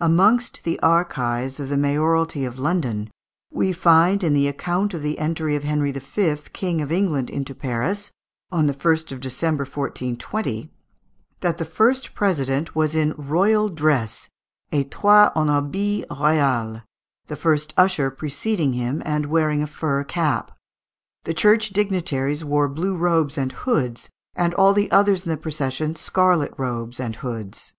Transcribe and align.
Amongst 0.00 0.64
the 0.64 0.78
archives 0.80 1.58
of 1.58 1.70
the 1.70 1.76
mayoralty 1.78 2.44
of 2.44 2.58
London, 2.58 3.08
we 3.50 3.72
find 3.72 4.22
in 4.22 4.34
the 4.34 4.46
"account 4.46 4.92
of 4.92 5.00
the 5.00 5.18
entry 5.18 5.56
of 5.56 5.64
Henry 5.64 5.90
V., 5.92 6.36
King 6.52 6.82
of 6.82 6.92
England, 6.92 7.30
into 7.30 7.54
Paris" 7.54 8.10
(on 8.52 8.66
the 8.66 8.74
1st 8.74 9.12
of 9.12 9.20
December, 9.20 9.62
1420), 9.62 10.70
that 11.40 11.56
"the 11.56 11.64
first 11.64 12.14
president 12.14 12.76
was 12.76 12.94
in 12.94 13.14
royal 13.16 13.70
dress 13.70 14.28
(estoit 14.70 15.32
en 15.34 15.48
habit 15.48 16.06
roial), 16.10 16.82
the 17.28 17.36
first 17.36 17.72
usher 17.78 18.10
preceding 18.10 18.74
him, 18.74 19.00
and 19.06 19.24
wearing 19.24 19.62
a 19.62 19.66
fur 19.66 20.04
cap; 20.04 20.54
the 21.24 21.32
church 21.32 21.70
dignitaries 21.70 22.44
wore 22.44 22.68
blue 22.68 22.94
robes 22.94 23.38
and 23.38 23.52
hoods, 23.52 24.10
and 24.34 24.52
all 24.52 24.74
the 24.74 24.90
others 24.90 25.24
in 25.24 25.30
the 25.30 25.38
procession 25.38 25.96
scarlet 25.96 26.52
robes 26.58 27.00
and 27.00 27.16
hoods." 27.16 27.72